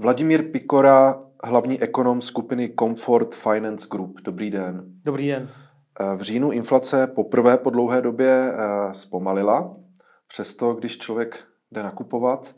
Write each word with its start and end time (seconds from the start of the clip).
Vladimír 0.00 0.50
Pikora, 0.50 1.22
hlavní 1.44 1.82
ekonom 1.82 2.20
skupiny 2.20 2.74
Comfort 2.78 3.34
Finance 3.34 3.86
Group. 3.90 4.20
Dobrý 4.20 4.50
den. 4.50 4.84
Dobrý 5.04 5.28
den. 5.28 5.48
Eh, 6.00 6.16
v 6.16 6.22
říjnu 6.22 6.50
inflace 6.50 7.06
poprvé 7.06 7.56
po 7.56 7.70
dlouhé 7.70 8.02
době 8.02 8.52
eh, 8.52 8.94
zpomalila. 8.94 9.76
Přesto, 10.28 10.74
když 10.74 10.98
člověk 10.98 11.44
jde 11.72 11.82
nakupovat, 11.82 12.56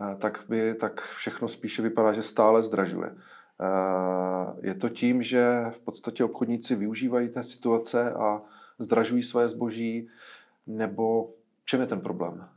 eh, 0.00 0.16
tak, 0.16 0.44
by, 0.48 0.74
tak 0.74 1.00
všechno 1.00 1.48
spíše 1.48 1.82
vypadá, 1.82 2.12
že 2.12 2.22
stále 2.22 2.62
zdražuje. 2.62 3.14
Je 4.62 4.74
to 4.74 4.88
tím, 4.88 5.22
že 5.22 5.64
v 5.70 5.78
podstatě 5.78 6.24
obchodníci 6.24 6.74
využívají 6.74 7.28
té 7.28 7.42
situace 7.42 8.12
a 8.12 8.42
zdražují 8.78 9.22
své 9.22 9.48
zboží, 9.48 10.08
nebo 10.66 11.30
čem 11.64 11.80
je 11.80 11.86
ten 11.86 12.00
problém? 12.00 12.48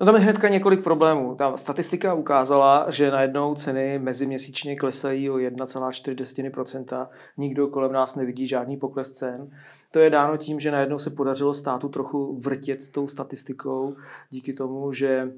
No 0.00 0.06
tam 0.06 0.14
je 0.14 0.20
hnedka 0.20 0.48
několik 0.48 0.82
problémů. 0.82 1.34
Ta 1.34 1.56
statistika 1.56 2.14
ukázala, 2.14 2.86
že 2.90 3.10
najednou 3.10 3.54
ceny 3.54 3.98
meziměsíčně 3.98 4.76
klesají 4.76 5.30
o 5.30 5.34
1,4%. 5.34 7.08
Nikdo 7.36 7.68
kolem 7.68 7.92
nás 7.92 8.14
nevidí 8.14 8.46
žádný 8.46 8.76
pokles 8.76 9.12
cen. 9.12 9.50
To 9.90 9.98
je 9.98 10.10
dáno 10.10 10.36
tím, 10.36 10.60
že 10.60 10.70
najednou 10.70 10.98
se 10.98 11.10
podařilo 11.10 11.54
státu 11.54 11.88
trochu 11.88 12.36
vrtět 12.36 12.82
s 12.82 12.88
tou 12.88 13.08
statistikou 13.08 13.96
díky 14.30 14.52
tomu, 14.52 14.92
že 14.92 15.32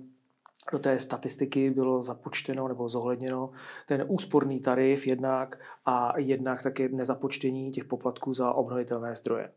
do 0.72 0.78
té 0.78 0.98
statistiky 0.98 1.70
bylo 1.70 2.02
započteno 2.02 2.68
nebo 2.68 2.88
zohledněno 2.88 3.50
ten 3.86 4.04
úsporný 4.08 4.60
tarif 4.60 5.06
jednak 5.06 5.58
a 5.86 6.18
jednak 6.18 6.62
také 6.62 6.88
nezapočtení 6.88 7.70
těch 7.70 7.84
poplatků 7.84 8.34
za 8.34 8.52
obnovitelné 8.52 9.14
zdroje. 9.14 9.50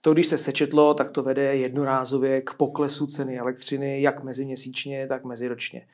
To, 0.00 0.12
když 0.12 0.26
se 0.26 0.38
sečetlo, 0.38 0.94
tak 0.94 1.10
to 1.10 1.22
vede 1.22 1.56
jednorázově 1.56 2.40
k 2.40 2.54
poklesu 2.54 3.06
ceny 3.06 3.38
elektřiny, 3.38 4.02
jak 4.02 4.24
meziměsíčně, 4.24 5.06
tak 5.06 5.24
meziročně. 5.24 5.86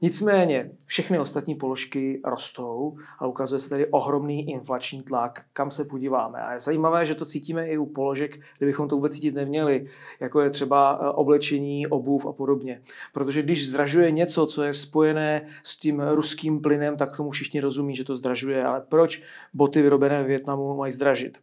Nicméně 0.00 0.70
všechny 0.86 1.18
ostatní 1.18 1.54
položky 1.54 2.20
rostou 2.24 2.96
a 3.18 3.26
ukazuje 3.26 3.58
se 3.58 3.68
tady 3.68 3.86
ohromný 3.86 4.50
inflační 4.50 5.02
tlak, 5.02 5.44
kam 5.52 5.70
se 5.70 5.84
podíváme. 5.84 6.38
A 6.38 6.52
je 6.52 6.60
zajímavé, 6.60 7.06
že 7.06 7.14
to 7.14 7.24
cítíme 7.24 7.68
i 7.68 7.78
u 7.78 7.86
položek, 7.86 8.40
kdybychom 8.58 8.88
to 8.88 8.96
vůbec 8.96 9.14
cítit 9.14 9.34
neměli, 9.34 9.86
jako 10.20 10.40
je 10.40 10.50
třeba 10.50 10.92
e, 10.92 11.10
oblečení, 11.10 11.86
obuv 11.86 12.26
a 12.26 12.32
podobně. 12.32 12.82
Protože 13.12 13.42
když 13.42 13.68
zdražuje 13.68 14.10
něco, 14.10 14.46
co 14.46 14.62
je 14.62 14.72
spojené 14.72 15.46
s 15.62 15.76
tím 15.76 16.00
ruským 16.00 16.60
plynem, 16.60 16.96
tak 16.96 17.16
tomu 17.16 17.30
všichni 17.30 17.60
rozumí, 17.60 17.96
že 17.96 18.04
to 18.04 18.16
zdražuje. 18.16 18.64
Ale 18.64 18.80
proč 18.88 19.22
boty 19.54 19.82
vyrobené 19.82 20.24
v 20.24 20.26
Větnamu 20.26 20.76
mají 20.76 20.92
zdražit? 20.92 21.38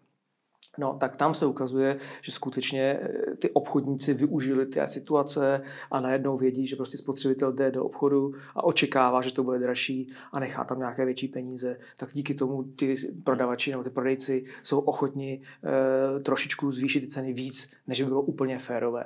No, 0.77 0.97
tak 0.99 1.17
tam 1.17 1.33
se 1.33 1.45
ukazuje, 1.45 1.97
že 2.21 2.31
skutečně 2.31 2.81
eh, 2.81 3.35
ty 3.35 3.49
obchodníci 3.49 4.13
využili 4.13 4.65
ty 4.65 4.79
situace 4.85 5.61
a 5.91 6.01
najednou 6.01 6.37
vědí, 6.37 6.67
že 6.67 6.75
prostě 6.75 6.97
spotřebitel 6.97 7.51
jde 7.51 7.71
do 7.71 7.85
obchodu 7.85 8.33
a 8.55 8.63
očekává, 8.63 9.21
že 9.21 9.33
to 9.33 9.43
bude 9.43 9.59
dražší 9.59 10.09
a 10.31 10.39
nechá 10.39 10.63
tam 10.63 10.79
nějaké 10.79 11.05
větší 11.05 11.27
peníze. 11.27 11.77
Tak 11.97 12.09
díky 12.13 12.33
tomu 12.33 12.63
ty 12.63 12.95
prodavači 13.23 13.71
nebo 13.71 13.83
ty 13.83 13.89
prodejci 13.89 14.43
jsou 14.63 14.79
ochotni 14.79 15.41
e, 15.63 16.19
trošičku 16.19 16.71
zvýšit 16.71 17.01
ty 17.01 17.07
ceny 17.07 17.33
víc, 17.33 17.73
než 17.87 18.01
by 18.01 18.07
bylo 18.07 18.21
úplně 18.21 18.59
férové. 18.59 19.03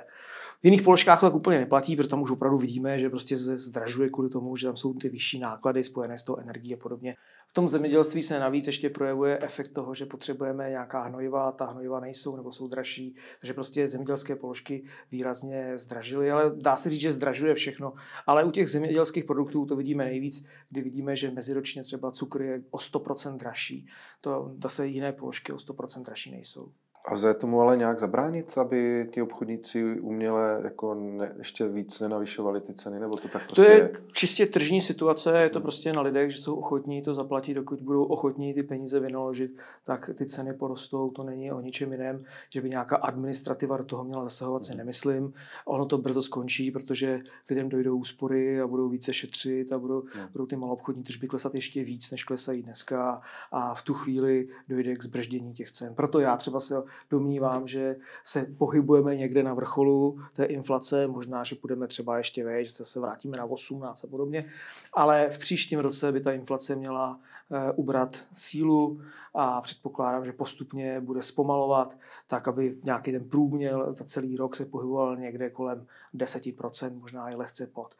Jiných 0.66 0.82
položkách 0.82 1.20
to 1.20 1.26
tak 1.26 1.34
úplně 1.34 1.58
neplatí, 1.58 1.96
protože 1.96 2.08
tam 2.08 2.22
už 2.22 2.30
opravdu 2.30 2.58
vidíme, 2.58 2.98
že 2.98 3.10
prostě 3.10 3.38
se 3.38 3.58
zdražuje 3.58 4.10
kvůli 4.10 4.28
tomu, 4.28 4.56
že 4.56 4.66
tam 4.66 4.76
jsou 4.76 4.94
ty 4.94 5.08
vyšší 5.08 5.38
náklady 5.38 5.84
spojené 5.84 6.18
s 6.18 6.22
tou 6.22 6.36
energií 6.36 6.74
a 6.74 6.76
podobně. 6.76 7.16
V 7.48 7.52
tom 7.52 7.68
zemědělství 7.68 8.22
se 8.22 8.40
navíc 8.40 8.66
ještě 8.66 8.90
projevuje 8.90 9.38
efekt 9.42 9.72
toho, 9.72 9.94
že 9.94 10.06
potřebujeme 10.06 10.70
nějaká 10.70 11.02
hnojiva, 11.02 11.52
ta 11.52 11.66
hnojiva 11.66 12.00
nejsou 12.00 12.36
nebo 12.36 12.52
jsou 12.52 12.68
dražší, 12.68 13.16
takže 13.40 13.54
prostě 13.54 13.88
zemědělské 13.88 14.36
položky 14.36 14.84
výrazně 15.12 15.78
zdražily, 15.78 16.30
ale 16.30 16.52
dá 16.56 16.76
se 16.76 16.90
říct, 16.90 17.00
že 17.00 17.12
zdražuje 17.12 17.54
všechno. 17.54 17.92
Ale 18.26 18.44
u 18.44 18.50
těch 18.50 18.70
zemědělských 18.70 19.24
produktů 19.24 19.66
to 19.66 19.76
vidíme 19.76 20.04
nejvíc, 20.04 20.44
kdy 20.70 20.80
vidíme, 20.80 21.16
že 21.16 21.30
meziročně 21.30 21.82
třeba 21.82 22.10
cukr 22.10 22.42
je 22.42 22.62
o 22.70 22.78
100% 22.78 23.36
dražší. 23.36 23.86
To 24.20 24.54
zase 24.62 24.86
jiné 24.86 25.12
položky 25.12 25.52
o 25.52 25.56
100% 25.56 26.02
dražší 26.02 26.30
nejsou. 26.30 26.72
A 27.06 27.14
lze 27.14 27.34
tomu 27.34 27.60
ale 27.60 27.76
nějak 27.76 28.00
zabránit, 28.00 28.58
aby 28.58 29.08
ti 29.12 29.22
obchodníci 29.22 30.00
uměle 30.00 30.60
jako 30.64 30.94
ne, 30.94 31.32
ještě 31.38 31.68
víc 31.68 32.00
nenavyšovali 32.00 32.60
ty 32.60 32.74
ceny, 32.74 33.00
nebo 33.00 33.16
to 33.16 33.28
tak 33.28 33.44
prostě 33.44 33.62
To 33.62 33.70
je 33.70 33.90
čistě 34.12 34.46
tržní 34.46 34.80
situace, 34.80 35.38
je 35.38 35.50
to 35.50 35.60
prostě 35.60 35.92
na 35.92 36.02
lidech, 36.02 36.30
že 36.30 36.42
jsou 36.42 36.54
ochotní 36.54 37.02
to 37.02 37.14
zaplatit, 37.14 37.54
dokud 37.54 37.80
budou 37.80 38.04
ochotní 38.04 38.54
ty 38.54 38.62
peníze 38.62 39.00
vynaložit, 39.00 39.50
tak 39.84 40.10
ty 40.14 40.26
ceny 40.26 40.54
porostou, 40.54 41.10
to 41.10 41.22
není 41.22 41.52
o 41.52 41.60
ničem 41.60 41.92
jiném, 41.92 42.24
že 42.50 42.60
by 42.60 42.70
nějaká 42.70 42.96
administrativa 42.96 43.76
do 43.76 43.84
toho 43.84 44.04
měla 44.04 44.24
zasahovat, 44.24 44.64
si 44.64 44.74
nemyslím. 44.74 45.32
Ono 45.64 45.86
to 45.86 45.98
brzo 45.98 46.22
skončí, 46.22 46.70
protože 46.70 47.20
lidem 47.50 47.68
dojdou 47.68 47.96
úspory 47.96 48.60
a 48.60 48.66
budou 48.66 48.88
více 48.88 49.12
šetřit 49.12 49.72
a 49.72 49.78
budou, 49.78 50.02
hmm. 50.14 50.28
budou 50.32 50.46
ty 50.46 50.56
malobchodní 50.56 51.02
tržby 51.02 51.28
klesat 51.28 51.54
ještě 51.54 51.84
víc, 51.84 52.10
než 52.10 52.24
klesají 52.24 52.62
dneska 52.62 53.20
a 53.52 53.74
v 53.74 53.82
tu 53.82 53.94
chvíli 53.94 54.48
dojde 54.68 54.96
k 54.96 55.02
zbrždění 55.02 55.54
těch 55.54 55.70
cen. 55.70 55.94
Proto 55.94 56.20
já 56.20 56.36
třeba 56.36 56.60
se 56.60 56.74
domnívám, 57.10 57.66
že 57.66 57.96
se 58.24 58.46
pohybujeme 58.58 59.16
někde 59.16 59.42
na 59.42 59.54
vrcholu 59.54 60.20
té 60.32 60.44
inflace, 60.44 61.06
možná, 61.06 61.44
že 61.44 61.56
půjdeme 61.56 61.86
třeba 61.86 62.18
ještě 62.18 62.44
vejš, 62.44 62.76
že 62.76 62.84
se 62.84 63.00
vrátíme 63.00 63.36
na 63.36 63.44
18 63.44 64.04
a 64.04 64.06
podobně, 64.06 64.44
ale 64.92 65.28
v 65.30 65.38
příštím 65.38 65.78
roce 65.78 66.12
by 66.12 66.20
ta 66.20 66.32
inflace 66.32 66.76
měla 66.76 67.20
eh, 67.50 67.72
ubrat 67.72 68.24
sílu 68.32 69.00
a 69.34 69.60
předpokládám, 69.60 70.24
že 70.24 70.32
postupně 70.32 71.00
bude 71.00 71.22
zpomalovat, 71.22 71.96
tak 72.26 72.48
aby 72.48 72.76
nějaký 72.84 73.12
ten 73.12 73.28
průměr 73.28 73.74
za 73.88 74.04
celý 74.04 74.36
rok 74.36 74.56
se 74.56 74.64
pohyboval 74.64 75.16
někde 75.16 75.50
kolem 75.50 75.86
10%, 76.14 76.98
možná 77.00 77.30
i 77.30 77.36
lehce 77.36 77.66
pod. 77.66 77.94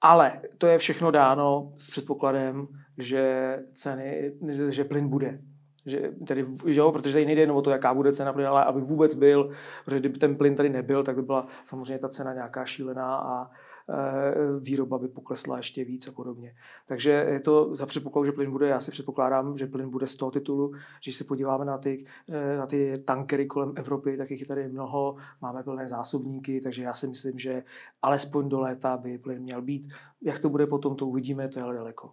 Ale 0.00 0.40
to 0.58 0.66
je 0.66 0.78
všechno 0.78 1.10
dáno 1.10 1.72
s 1.78 1.90
předpokladem, 1.90 2.68
že 2.98 3.58
ceny, 3.72 4.32
že 4.68 4.84
plyn 4.84 5.08
bude 5.08 5.40
že 5.86 6.12
tedy, 6.26 6.46
že 6.66 6.80
jo, 6.80 6.92
protože 6.92 7.12
tady 7.12 7.26
nejde 7.26 7.40
jenom 7.40 7.56
o 7.56 7.62
to, 7.62 7.70
jaká 7.70 7.94
bude 7.94 8.12
cena 8.12 8.32
plynu, 8.32 8.48
ale 8.48 8.64
aby 8.64 8.80
vůbec 8.80 9.14
byl, 9.14 9.50
protože 9.84 10.00
kdyby 10.00 10.18
ten 10.18 10.36
plyn 10.36 10.56
tady 10.56 10.68
nebyl, 10.68 11.04
tak 11.04 11.16
by 11.16 11.22
byla 11.22 11.46
samozřejmě 11.64 11.98
ta 11.98 12.08
cena 12.08 12.34
nějaká 12.34 12.64
šílená 12.64 13.16
a 13.16 13.44
e, 13.44 14.60
výroba 14.60 14.98
by 14.98 15.08
poklesla 15.08 15.56
ještě 15.56 15.84
víc 15.84 16.08
a 16.08 16.12
podobně. 16.12 16.54
Takže 16.86 17.10
je 17.10 17.40
to 17.40 17.74
za 17.74 17.86
předpokladu, 17.86 18.26
že 18.26 18.32
plyn 18.32 18.50
bude, 18.50 18.68
já 18.68 18.80
si 18.80 18.90
předpokládám, 18.90 19.58
že 19.58 19.66
plyn 19.66 19.90
bude 19.90 20.06
z 20.06 20.14
toho 20.14 20.30
titulu, 20.30 20.72
že 20.74 20.80
když 21.04 21.16
se 21.16 21.24
podíváme 21.24 21.64
na 21.64 21.78
ty, 21.78 22.04
e, 22.28 22.56
na 22.56 22.66
ty 22.66 22.94
tankery 23.04 23.46
kolem 23.46 23.72
Evropy, 23.76 24.16
tak 24.16 24.30
jich 24.30 24.40
je 24.40 24.46
tady 24.46 24.68
mnoho, 24.68 25.16
máme 25.42 25.62
plné 25.62 25.88
zásobníky, 25.88 26.60
takže 26.60 26.82
já 26.82 26.94
si 26.94 27.06
myslím, 27.06 27.38
že 27.38 27.62
alespoň 28.02 28.48
do 28.48 28.60
léta 28.60 28.96
by 28.96 29.18
plyn 29.18 29.42
měl 29.42 29.62
být. 29.62 29.92
Jak 30.22 30.38
to 30.38 30.48
bude 30.48 30.66
potom, 30.66 30.96
to 30.96 31.06
uvidíme, 31.06 31.48
to 31.48 31.58
je 31.58 31.62
ale 31.62 31.74
daleko. 31.74 32.10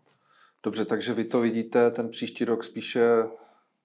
Dobře, 0.64 0.86
takže 0.86 1.14
vy 1.14 1.24
to 1.24 1.40
vidíte 1.40 1.92
ten 1.92 2.10
příští 2.10 2.46
rok 2.46 2.64
spíše 2.64 3.24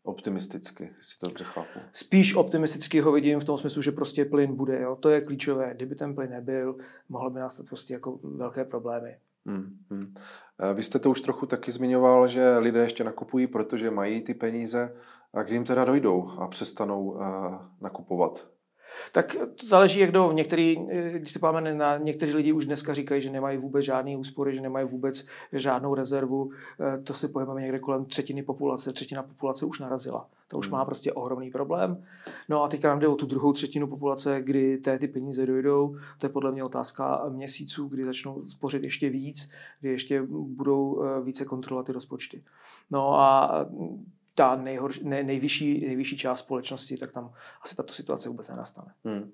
Optimisticky, 0.06 0.90
jestli 0.96 1.18
to 1.20 1.26
dobře 1.26 1.44
chápu. 1.44 1.78
Spíš 1.92 2.34
optimisticky 2.34 3.00
ho 3.00 3.12
vidím 3.12 3.40
v 3.40 3.44
tom 3.44 3.58
smyslu, 3.58 3.82
že 3.82 3.92
prostě 3.92 4.24
plyn 4.24 4.56
bude. 4.56 4.80
Jo? 4.80 4.96
To 4.96 5.08
je 5.10 5.20
klíčové. 5.20 5.74
Kdyby 5.74 5.94
ten 5.94 6.14
plyn 6.14 6.30
nebyl, 6.30 6.76
mohlo 7.08 7.30
by 7.30 7.40
nastat 7.40 7.66
prostě 7.66 7.94
jako 7.94 8.18
velké 8.22 8.64
problémy. 8.64 9.16
Hmm, 9.46 9.76
hmm. 9.90 10.14
Vy 10.74 10.82
jste 10.82 10.98
to 10.98 11.10
už 11.10 11.20
trochu 11.20 11.46
taky 11.46 11.72
zmiňoval, 11.72 12.28
že 12.28 12.58
lidé 12.58 12.80
ještě 12.80 13.04
nakupují, 13.04 13.46
protože 13.46 13.90
mají 13.90 14.22
ty 14.22 14.34
peníze. 14.34 14.96
A 15.34 15.42
kdy 15.42 15.54
jim 15.54 15.64
teda 15.64 15.84
dojdou 15.84 16.30
a 16.30 16.48
přestanou 16.48 17.10
uh, 17.10 17.20
nakupovat? 17.80 18.46
Tak 19.12 19.36
to 19.60 19.66
záleží, 19.66 20.00
jak 20.00 20.10
do 20.10 20.32
některý, 20.32 20.76
když 21.12 21.32
se 21.32 21.38
páme 21.38 21.74
na 21.74 21.96
někteří 21.96 22.34
lidi 22.34 22.52
už 22.52 22.66
dneska 22.66 22.94
říkají, 22.94 23.22
že 23.22 23.30
nemají 23.30 23.58
vůbec 23.58 23.84
žádný 23.84 24.16
úspory, 24.16 24.54
že 24.54 24.60
nemají 24.60 24.86
vůbec 24.86 25.26
žádnou 25.52 25.94
rezervu. 25.94 26.50
Eh, 26.80 26.98
to 26.98 27.14
si 27.14 27.28
pohybujeme 27.28 27.60
někde 27.60 27.78
kolem 27.78 28.04
třetiny 28.04 28.42
populace. 28.42 28.92
Třetina 28.92 29.22
populace 29.22 29.66
už 29.66 29.80
narazila. 29.80 30.26
To 30.48 30.58
už 30.58 30.66
hmm. 30.66 30.78
má 30.78 30.84
prostě 30.84 31.12
ohromný 31.12 31.50
problém. 31.50 32.04
No 32.48 32.62
a 32.62 32.68
teďka 32.68 32.88
nám 32.88 32.98
jde 32.98 33.08
o 33.08 33.14
tu 33.14 33.26
druhou 33.26 33.52
třetinu 33.52 33.86
populace, 33.86 34.42
kdy 34.42 34.78
té 34.78 34.98
ty 34.98 35.08
peníze 35.08 35.46
dojdou. 35.46 35.96
To 36.18 36.26
je 36.26 36.30
podle 36.30 36.52
mě 36.52 36.64
otázka 36.64 37.24
měsíců, 37.28 37.88
kdy 37.88 38.04
začnou 38.04 38.48
spořit 38.48 38.82
ještě 38.82 39.10
víc, 39.10 39.50
kdy 39.80 39.90
ještě 39.90 40.22
budou 40.28 41.02
eh, 41.02 41.22
více 41.22 41.44
kontrolovat 41.44 41.86
ty 41.86 41.92
rozpočty. 41.92 42.42
No 42.90 43.14
a 43.14 43.66
ta 44.36 44.56
nejhorší, 44.56 45.00
nej, 45.04 45.24
nejvyšší, 45.24 45.86
nejvyšší 45.86 46.16
část 46.16 46.38
společnosti, 46.38 46.96
tak 46.96 47.12
tam 47.12 47.32
asi 47.62 47.76
tato 47.76 47.92
situace 47.92 48.28
vůbec 48.28 48.48
nenastane. 48.48 48.94
Hmm. 49.04 49.30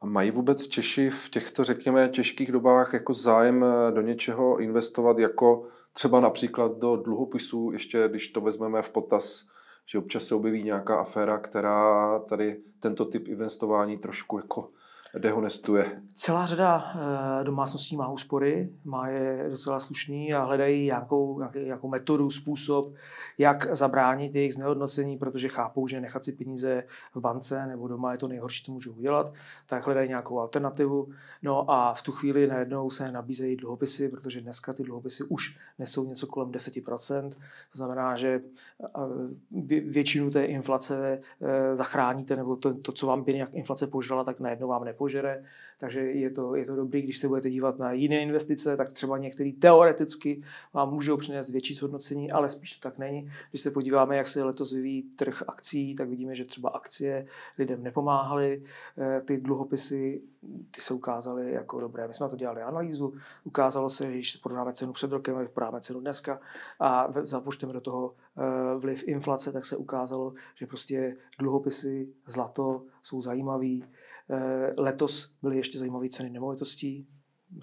A 0.00 0.06
mají 0.06 0.30
vůbec 0.30 0.66
Češi 0.68 1.10
v 1.10 1.28
těchto, 1.30 1.64
řekněme, 1.64 2.08
těžkých 2.08 2.52
dobách 2.52 2.92
jako 2.92 3.12
zájem 3.12 3.64
eh, 3.64 3.92
do 3.92 4.00
něčeho 4.00 4.58
investovat, 4.58 5.18
jako 5.18 5.68
třeba 5.92 6.20
například 6.20 6.78
do 6.78 6.96
dluhopisů, 6.96 7.70
ještě 7.72 8.08
když 8.08 8.28
to 8.28 8.40
vezmeme 8.40 8.82
v 8.82 8.90
potaz, 8.90 9.46
že 9.86 9.98
občas 9.98 10.24
se 10.24 10.34
objeví 10.34 10.62
nějaká 10.62 11.00
aféra, 11.00 11.38
která 11.38 12.18
tady 12.18 12.60
tento 12.80 13.04
typ 13.04 13.28
investování 13.28 13.98
trošku 13.98 14.38
jako 14.38 14.70
dehonestuje? 15.18 16.02
Celá 16.14 16.46
řada 16.46 16.84
eh, 16.94 17.44
domácností 17.44 17.96
má 17.96 18.08
úspory, 18.08 18.68
má 18.84 19.08
je 19.08 19.46
docela 19.50 19.78
slušný 19.78 20.34
a 20.34 20.44
hledají 20.44 20.84
nějakou, 20.84 21.42
nějakou 21.64 21.88
metodu, 21.88 22.30
způsob, 22.30 22.94
jak 23.38 23.76
zabránit 23.76 24.34
jejich 24.34 24.54
znehodnocení, 24.54 25.18
protože 25.18 25.48
chápou, 25.48 25.86
že 25.86 26.00
nechat 26.00 26.24
si 26.24 26.32
peníze 26.32 26.84
v 27.14 27.20
bance 27.20 27.66
nebo 27.66 27.88
doma 27.88 28.12
je 28.12 28.18
to 28.18 28.28
nejhorší, 28.28 28.64
co 28.64 28.72
můžou 28.72 28.92
udělat, 28.92 29.32
tak 29.66 29.86
hledají 29.86 30.08
nějakou 30.08 30.40
alternativu. 30.40 31.08
No 31.42 31.70
a 31.70 31.94
v 31.94 32.02
tu 32.02 32.12
chvíli 32.12 32.46
najednou 32.46 32.90
se 32.90 33.12
nabízejí 33.12 33.56
dluhopisy, 33.56 34.08
protože 34.08 34.40
dneska 34.40 34.72
ty 34.72 34.82
dluhopisy 34.82 35.24
už 35.24 35.58
nesou 35.78 36.04
něco 36.04 36.26
kolem 36.26 36.50
10%. 36.50 37.30
To 37.72 37.76
znamená, 37.78 38.16
že 38.16 38.40
eh, 38.84 39.80
většinu 39.80 40.30
té 40.30 40.44
inflace 40.44 41.20
eh, 41.42 41.76
zachráníte, 41.76 42.36
nebo 42.36 42.56
to, 42.56 42.74
to 42.74 42.92
co 42.92 43.06
vám 43.06 43.22
by 43.22 43.32
nějak 43.32 43.54
inflace 43.54 43.86
požrala, 43.86 44.24
tak 44.24 44.40
najednou 44.40 44.68
vám 44.68 44.84
nepožere. 45.06 45.44
Takže 45.78 46.00
je 46.00 46.30
to, 46.30 46.54
je 46.54 46.64
to 46.64 46.76
dobrý, 46.76 47.02
když 47.02 47.18
se 47.18 47.28
budete 47.28 47.50
dívat 47.50 47.78
na 47.78 47.92
jiné 47.92 48.20
investice, 48.20 48.76
tak 48.76 48.90
třeba 48.90 49.18
některý 49.18 49.52
teoreticky 49.52 50.42
vám 50.72 50.90
můžou 50.90 51.16
přinést 51.16 51.50
větší 51.50 51.74
zhodnocení, 51.74 52.32
ale 52.32 52.48
spíš 52.48 52.72
to 52.72 52.88
tak 52.88 52.98
není. 52.98 53.30
Když 53.50 53.60
se 53.60 53.70
podíváme, 53.70 54.16
jak 54.16 54.28
se 54.28 54.44
letos 54.44 54.72
vyvíjí 54.72 55.02
trh 55.02 55.42
akcí, 55.48 55.94
tak 55.94 56.08
vidíme, 56.08 56.34
že 56.34 56.44
třeba 56.44 56.70
akcie 56.70 57.26
lidem 57.58 57.82
nepomáhaly, 57.82 58.62
eh, 58.98 59.20
ty 59.20 59.36
dluhopisy 59.36 60.22
ty 60.70 60.80
se 60.80 60.94
ukázaly 60.94 61.52
jako 61.52 61.80
dobré. 61.80 62.08
My 62.08 62.14
jsme 62.14 62.28
to 62.28 62.36
dělali 62.36 62.62
analýzu, 62.62 63.14
ukázalo 63.44 63.90
se, 63.90 64.04
že 64.04 64.12
když 64.12 64.36
porovnáme 64.36 64.72
cenu 64.72 64.92
před 64.92 65.12
rokem, 65.12 65.38
vypadáme 65.38 65.80
cenu 65.80 66.00
dneska 66.00 66.40
a 66.80 67.08
započteme 67.22 67.72
do 67.72 67.80
toho 67.80 68.14
eh, 68.14 68.78
vliv 68.78 69.08
inflace, 69.08 69.52
tak 69.52 69.64
se 69.64 69.76
ukázalo, 69.76 70.34
že 70.54 70.66
prostě 70.66 71.16
dluhopisy, 71.38 72.08
zlato 72.26 72.82
jsou 73.02 73.22
zajímavý. 73.22 73.84
Eh, 74.30 74.72
letos 74.78 75.36
byly 75.42 75.56
ještě 75.56 75.78
zajímavé 75.78 76.08
ceny 76.08 76.30
nemovitostí, 76.30 77.08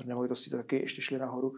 nemovitosti 0.06 0.50
taky 0.50 0.75
ještě 0.75 1.01
šly 1.01 1.19
nahoru 1.19 1.54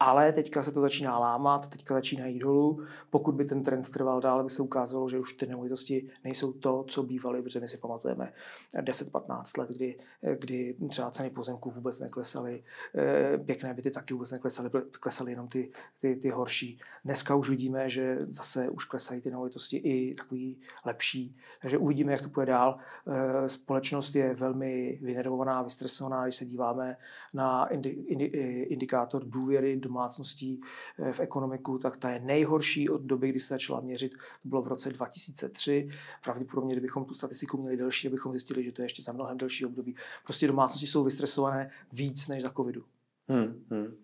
ale 0.00 0.32
teďka 0.32 0.62
se 0.62 0.72
to 0.72 0.80
začíná 0.80 1.18
lámat, 1.18 1.66
teďka 1.66 1.94
začíná 1.94 2.26
jít 2.26 2.38
dolů. 2.38 2.84
Pokud 3.10 3.34
by 3.34 3.44
ten 3.44 3.62
trend 3.62 3.90
trval 3.90 4.20
dál, 4.20 4.44
by 4.44 4.50
se 4.50 4.62
ukázalo, 4.62 5.08
že 5.08 5.18
už 5.18 5.32
ty 5.32 5.46
nemovitosti 5.46 6.08
nejsou 6.24 6.52
to, 6.52 6.84
co 6.88 7.02
bývaly, 7.02 7.42
protože 7.42 7.60
my 7.60 7.68
si 7.68 7.78
pamatujeme 7.78 8.32
10-15 8.76 9.60
let, 9.60 9.70
kdy, 9.70 9.96
kdy 10.38 10.76
třeba 10.88 11.10
ceny 11.10 11.30
pozemků 11.30 11.70
vůbec 11.70 12.00
neklesaly, 12.00 12.62
eh, 12.94 13.38
pěkné 13.38 13.74
byty 13.74 13.90
taky 13.90 14.14
vůbec 14.14 14.30
neklesaly, 14.30 14.70
klesaly 14.90 15.32
jenom 15.32 15.48
ty, 15.48 15.70
ty, 16.00 16.16
ty 16.16 16.30
horší. 16.30 16.80
Dneska 17.04 17.34
už 17.34 17.48
vidíme, 17.50 17.90
že 17.90 18.18
zase 18.28 18.68
už 18.68 18.84
klesají 18.84 19.20
ty 19.20 19.30
nemovitosti 19.30 19.76
i 19.76 20.14
takový 20.14 20.60
lepší. 20.84 21.36
Takže 21.60 21.78
uvidíme, 21.78 22.12
jak 22.12 22.22
to 22.22 22.28
půjde 22.28 22.52
dál. 22.52 22.78
Eh, 23.08 23.48
společnost 23.48 24.14
je 24.14 24.34
velmi 24.34 24.98
vynervovaná, 25.02 25.62
vystresovaná, 25.62 26.22
když 26.22 26.34
se 26.34 26.44
díváme 26.44 26.96
na 27.34 27.66
indi, 27.66 27.88
indi, 27.88 28.24
indikátor 28.68 29.24
důvěry 29.24 29.83
domácností 29.84 30.60
eh, 30.98 31.12
v 31.12 31.20
ekonomiku, 31.20 31.78
tak 31.78 31.96
ta 31.96 32.10
je 32.10 32.20
nejhorší 32.20 32.88
od 32.88 33.02
doby, 33.02 33.28
kdy 33.28 33.40
se 33.40 33.54
začala 33.54 33.80
měřit. 33.80 34.12
To 34.42 34.48
bylo 34.48 34.62
v 34.62 34.68
roce 34.68 34.90
2003. 34.90 35.88
Pravděpodobně, 36.24 36.72
kdybychom 36.72 37.04
tu 37.04 37.14
statistiku 37.14 37.56
měli 37.56 37.76
delší, 37.76 38.08
abychom 38.08 38.32
zjistili, 38.32 38.64
že 38.64 38.72
to 38.72 38.82
je 38.82 38.86
ještě 38.86 39.02
za 39.02 39.12
mnohem 39.12 39.38
delší 39.38 39.66
období. 39.66 39.96
Prostě 40.24 40.46
domácnosti 40.46 40.86
jsou 40.86 41.04
vystresované 41.04 41.70
víc 41.92 42.28
než 42.28 42.42
za 42.42 42.50
covidu. 42.50 42.84
Hmm, 43.28 43.64
hmm. 43.70 43.96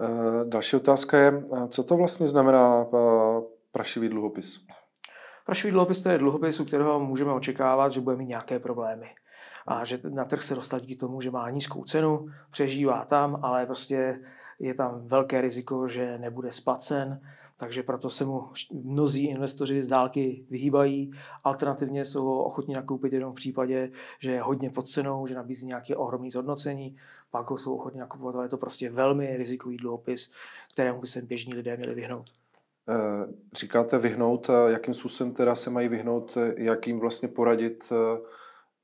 E, 0.00 0.44
další 0.44 0.76
otázka 0.76 1.18
je, 1.18 1.44
co 1.68 1.84
to 1.84 1.96
vlastně 1.96 2.28
znamená 2.28 2.86
prašivý 3.72 4.08
dluhopis? 4.08 4.60
Prašivý 5.46 5.70
dluhopis 5.70 6.00
to 6.00 6.08
je 6.08 6.18
dluhopis, 6.18 6.60
u 6.60 6.64
kterého 6.64 7.00
můžeme 7.00 7.32
očekávat, 7.32 7.92
že 7.92 8.00
bude 8.00 8.16
mít 8.16 8.28
nějaké 8.28 8.58
problémy 8.58 9.14
a 9.66 9.84
že 9.84 10.00
na 10.08 10.24
trh 10.24 10.42
se 10.42 10.54
dostat 10.54 10.82
díky 10.82 10.96
tomu, 10.96 11.20
že 11.20 11.30
má 11.30 11.50
nízkou 11.50 11.84
cenu, 11.84 12.26
přežívá 12.50 13.04
tam, 13.04 13.38
ale 13.42 13.66
prostě 13.66 14.20
je 14.58 14.74
tam 14.74 15.06
velké 15.06 15.40
riziko, 15.40 15.88
že 15.88 16.18
nebude 16.18 16.52
splacen, 16.52 17.20
takže 17.56 17.82
proto 17.82 18.10
se 18.10 18.24
mu 18.24 18.48
mnozí 18.70 19.26
investoři 19.26 19.82
z 19.82 19.88
dálky 19.88 20.44
vyhýbají. 20.50 21.12
Alternativně 21.44 22.04
jsou 22.04 22.24
ho 22.24 22.44
ochotní 22.44 22.74
nakoupit 22.74 23.12
jenom 23.12 23.32
v 23.32 23.36
případě, 23.36 23.90
že 24.20 24.32
je 24.32 24.42
hodně 24.42 24.70
pod 24.70 24.88
cenou, 24.88 25.26
že 25.26 25.34
nabízí 25.34 25.66
nějaké 25.66 25.96
ohromné 25.96 26.30
zhodnocení, 26.30 26.96
pak 27.30 27.50
ho 27.50 27.58
jsou 27.58 27.74
ochotní 27.74 28.00
nakupovat, 28.00 28.34
ale 28.34 28.44
je 28.44 28.48
to 28.48 28.56
prostě 28.56 28.90
velmi 28.90 29.36
rizikový 29.36 29.76
dluhopis, 29.76 30.30
kterému 30.72 31.00
by 31.00 31.06
se 31.06 31.22
běžní 31.22 31.54
lidé 31.54 31.76
měli 31.76 31.94
vyhnout. 31.94 32.30
Eh, 32.88 33.26
říkáte 33.52 33.98
vyhnout, 33.98 34.50
eh, 34.50 34.72
jakým 34.72 34.94
způsobem 34.94 35.32
teda 35.32 35.54
se 35.54 35.70
mají 35.70 35.88
vyhnout, 35.88 36.36
eh, 36.36 36.54
jak 36.56 36.86
jim 36.86 37.00
vlastně 37.00 37.28
poradit 37.28 37.92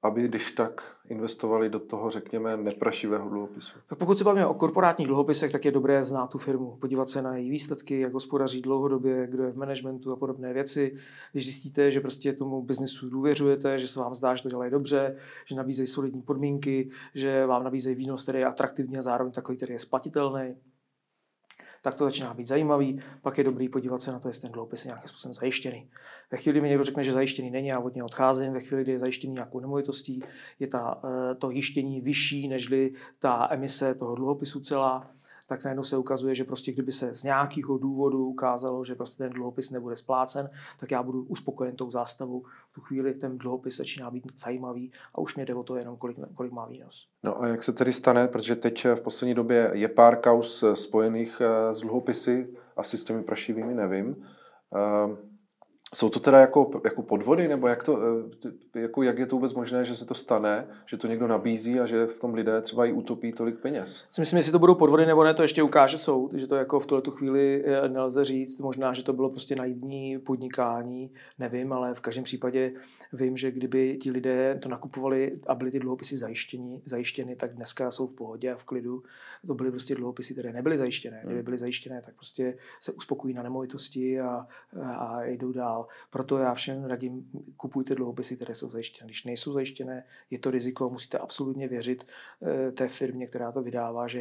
aby 0.02 0.28
když 0.28 0.50
tak 0.50 0.82
investovali 1.08 1.68
do 1.68 1.78
toho, 1.78 2.10
řekněme, 2.10 2.56
neprašivého 2.56 3.28
dluhopisu. 3.28 3.78
Tak 3.86 3.98
pokud 3.98 4.18
se 4.18 4.24
bavíme 4.24 4.46
o 4.46 4.54
korporátních 4.54 5.08
dluhopisech, 5.08 5.52
tak 5.52 5.64
je 5.64 5.70
dobré 5.70 6.04
znát 6.04 6.26
tu 6.26 6.38
firmu, 6.38 6.76
podívat 6.80 7.10
se 7.10 7.22
na 7.22 7.36
její 7.36 7.50
výsledky, 7.50 8.00
jak 8.00 8.12
hospodaří 8.12 8.62
dlouhodobě, 8.62 9.26
kdo 9.26 9.42
je 9.42 9.50
v 9.50 9.56
managementu 9.56 10.12
a 10.12 10.16
podobné 10.16 10.52
věci. 10.52 10.96
Když 11.32 11.44
zjistíte, 11.44 11.90
že 11.90 12.00
prostě 12.00 12.32
tomu 12.32 12.62
biznesu 12.62 13.10
důvěřujete, 13.10 13.78
že 13.78 13.88
se 13.88 14.00
vám 14.00 14.14
zdá, 14.14 14.34
že 14.34 14.42
to 14.42 14.48
dělají 14.48 14.70
dobře, 14.70 15.16
že 15.44 15.54
nabízejí 15.54 15.86
solidní 15.86 16.22
podmínky, 16.22 16.90
že 17.14 17.46
vám 17.46 17.64
nabízejí 17.64 17.94
výnos, 17.94 18.22
který 18.22 18.38
je 18.38 18.46
atraktivní 18.46 18.98
a 18.98 19.02
zároveň 19.02 19.32
takový, 19.32 19.56
který 19.56 19.72
je 19.72 19.78
splatitelný, 19.78 20.54
tak 21.82 21.94
to 21.94 22.04
začíná 22.04 22.34
být 22.34 22.46
zajímavý. 22.46 23.00
Pak 23.22 23.38
je 23.38 23.44
dobrý 23.44 23.68
podívat 23.68 24.02
se 24.02 24.12
na 24.12 24.18
to, 24.18 24.28
jestli 24.28 24.42
ten 24.42 24.52
dluhopis 24.52 24.84
je 24.84 24.88
nějakým 24.88 25.08
způsobem 25.08 25.34
zajištěný. 25.34 25.90
Ve 26.30 26.38
chvíli, 26.38 26.52
kdy 26.52 26.60
mi 26.60 26.68
někdo 26.68 26.84
řekne, 26.84 27.04
že 27.04 27.12
zajištěný 27.12 27.50
není, 27.50 27.68
já 27.68 27.78
od 27.78 27.94
něj 27.94 28.02
odcházím. 28.02 28.52
Ve 28.52 28.60
chvíli, 28.60 28.82
kdy 28.82 28.92
je 28.92 28.98
zajištěný 28.98 29.32
nějakou 29.32 29.60
nemovitostí, 29.60 30.22
je 30.58 30.66
ta, 30.66 31.00
eh, 31.04 31.34
to 31.34 31.50
jištění 31.50 32.00
vyšší, 32.00 32.48
nežli 32.48 32.92
ta 33.18 33.48
emise 33.50 33.94
toho 33.94 34.14
dluhopisu 34.14 34.60
celá 34.60 35.10
tak 35.50 35.64
najednou 35.64 35.84
se 35.84 35.96
ukazuje, 35.96 36.34
že 36.34 36.44
prostě 36.44 36.72
kdyby 36.72 36.92
se 36.92 37.14
z 37.14 37.22
nějakého 37.22 37.78
důvodu 37.78 38.26
ukázalo, 38.26 38.84
že 38.84 38.94
prostě 38.94 39.16
ten 39.16 39.32
dluhopis 39.32 39.70
nebude 39.70 39.96
splácen, 39.96 40.50
tak 40.80 40.90
já 40.90 41.02
budu 41.02 41.22
uspokojen 41.22 41.76
tou 41.76 41.90
zástavou. 41.90 42.42
V 42.70 42.74
tu 42.74 42.80
chvíli 42.80 43.14
ten 43.14 43.38
dluhopis 43.38 43.76
začíná 43.76 44.10
být 44.10 44.32
zajímavý 44.44 44.92
a 45.14 45.18
už 45.18 45.36
mě 45.36 45.46
jde 45.46 45.54
o 45.54 45.62
to 45.62 45.76
jenom, 45.76 45.96
kolik, 45.96 46.18
kolik 46.34 46.52
má 46.52 46.66
výnos. 46.66 47.06
No 47.22 47.42
a 47.42 47.46
jak 47.46 47.62
se 47.62 47.72
tedy 47.72 47.92
stane, 47.92 48.28
protože 48.28 48.56
teď 48.56 48.84
v 48.84 49.00
poslední 49.00 49.34
době 49.34 49.70
je 49.74 49.88
pár 49.88 50.16
kaus 50.16 50.64
spojených 50.74 51.40
eh, 51.40 51.74
s 51.74 51.80
dluhopisy, 51.80 52.48
asi 52.76 52.96
s 52.96 53.04
těmi 53.04 53.22
prašivými 53.22 53.74
nevím. 53.74 54.06
Ehm, 54.06 55.16
jsou 55.94 56.10
to 56.10 56.20
teda 56.20 56.40
jako, 56.40 56.80
jako 56.84 57.02
podvody, 57.02 57.48
nebo 57.48 57.68
jak, 57.68 57.84
to, 57.84 57.98
eh, 58.74 58.80
jako, 58.80 59.02
jak 59.02 59.18
je 59.18 59.26
to 59.26 59.36
vůbec 59.36 59.54
možné, 59.54 59.84
že 59.84 59.96
se 59.96 60.04
to 60.06 60.14
stane, 60.14 60.66
že 60.86 60.96
to 60.96 61.06
někdo 61.06 61.28
nabízí 61.28 61.80
a 61.80 61.86
že 61.86 62.06
v 62.06 62.18
tom 62.18 62.34
lidé 62.34 62.60
třeba 62.62 62.86
i 62.86 62.92
utopí 62.92 63.32
tolik 63.32 63.58
peněz? 63.58 64.04
Myslím, 64.18 64.36
jestli 64.36 64.52
to 64.52 64.58
budou 64.58 64.74
podvody 64.74 65.06
nebo 65.06 65.24
ne, 65.24 65.34
to 65.34 65.42
ještě 65.42 65.62
ukáže 65.62 65.98
soud, 65.98 66.34
že 66.34 66.46
to 66.46 66.56
jako 66.56 66.80
v 66.80 66.86
tuhle 66.86 67.02
chvíli 67.10 67.64
eh, 67.66 67.88
nelze 67.88 68.24
říct. 68.24 68.58
Možná, 68.58 68.92
že 68.92 69.02
to 69.02 69.12
bylo 69.12 69.30
prostě 69.30 69.56
naivní 69.56 70.18
podnikání, 70.18 71.10
nevím, 71.38 71.72
ale 71.72 71.94
v 71.94 72.00
každém 72.00 72.24
případě 72.24 72.72
vím, 73.12 73.36
že 73.36 73.50
kdyby 73.50 73.98
ti 74.02 74.10
lidé 74.10 74.58
to 74.62 74.68
nakupovali 74.68 75.40
a 75.46 75.54
byly 75.54 75.70
ty 75.70 75.78
dluhopisy 75.78 76.16
zajištěni, 76.16 76.82
zajištěny, 76.86 77.36
tak 77.36 77.54
dneska 77.54 77.90
jsou 77.90 78.06
v 78.06 78.14
pohodě 78.14 78.52
a 78.52 78.56
v 78.56 78.64
klidu. 78.64 79.02
To 79.46 79.54
byly 79.54 79.70
prostě 79.70 79.94
dluhopisy, 79.94 80.34
které 80.34 80.52
nebyly 80.52 80.78
zajištěné. 80.78 81.20
Kdyby 81.20 81.34
hmm. 81.34 81.44
byly 81.44 81.58
zajištěné, 81.58 82.02
tak 82.02 82.14
prostě 82.14 82.56
se 82.80 82.92
uspokojí 82.92 83.34
na 83.34 83.42
nemovitosti 83.42 84.20
a, 84.20 84.46
a 84.82 85.24
jdou 85.24 85.52
dál 85.52 85.79
dál. 85.80 85.88
Proto 86.10 86.38
já 86.38 86.54
všem 86.54 86.84
radím, 86.84 87.30
kupujte 87.56 87.94
dluhopisy, 87.94 88.36
které 88.36 88.54
jsou 88.54 88.70
zajištěné. 88.70 89.06
Když 89.06 89.24
nejsou 89.24 89.52
zajištěné, 89.52 90.04
je 90.30 90.38
to 90.38 90.50
riziko, 90.50 90.90
musíte 90.90 91.18
absolutně 91.18 91.68
věřit 91.68 92.06
eh, 92.42 92.72
té 92.72 92.88
firmě, 92.88 93.26
která 93.26 93.52
to 93.52 93.62
vydává, 93.62 94.06
že 94.06 94.20